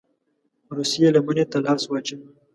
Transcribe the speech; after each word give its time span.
روسيې 0.75 1.07
لمني 1.15 1.43
ته 1.51 1.57
لاس 1.65 1.83
واچوي. 1.87 2.27